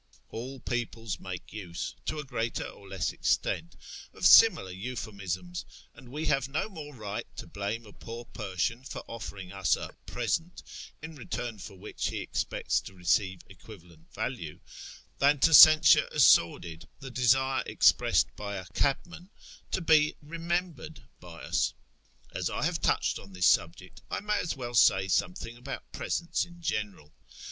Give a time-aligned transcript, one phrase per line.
[0.31, 3.75] All peoples make use, to a greater or less extent,
[4.15, 9.03] of similar euphemisms, and we have no more right to blame a poor Persian for
[9.07, 10.63] offering us a" present,"
[11.03, 14.59] in return for which he expects to receive equivalent value,
[15.19, 19.29] than to censure as sordid the desire expressed by a cabman
[19.69, 21.75] to be" remembered" by us.
[22.33, 26.43] As I have touched on this subject, I may as well say something about presents
[26.43, 27.13] in general.